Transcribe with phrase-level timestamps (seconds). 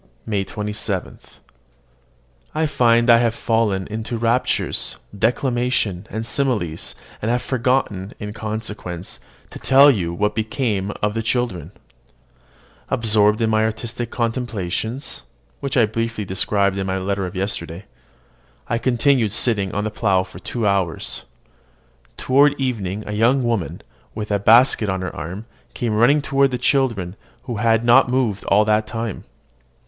[0.25, 1.19] MAY 27.
[2.55, 9.19] I find I have fallen into raptures, declamation, and similes, and have forgotten, in consequence,
[9.51, 11.71] to tell you what became of the children.
[12.89, 15.21] Absorbed in my artistic contemplations,
[15.59, 17.85] which I briefly described in my letter of yesterday,
[18.67, 21.25] I continued sitting on the plough for two hours.
[22.17, 23.83] Toward evening a young woman,
[24.15, 25.45] with a basket on her arm,
[25.75, 29.25] came running toward the children, who had not moved all that time.